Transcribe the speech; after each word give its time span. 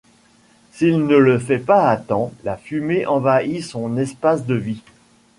S'il 0.71 1.05
ne 1.05 1.15
le 1.15 1.37
fait 1.37 1.59
pas 1.59 1.87
à 1.87 1.95
temps, 1.95 2.33
la 2.43 2.57
fumée 2.57 3.05
envahie 3.05 3.61
son 3.61 3.97
espace 3.97 4.47
de 4.47 4.55
vie. 4.55 4.81